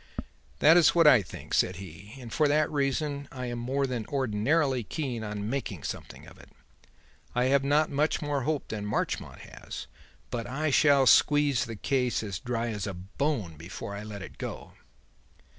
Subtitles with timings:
[0.57, 4.07] "That is what I think," said he; "and for that reason I am more than
[4.07, 6.49] ordinarily keen on making something of it.
[7.35, 9.85] I have not much more hope than Marchmont has;
[10.31, 14.73] but I shall squeeze the case as dry as a bone before I let go.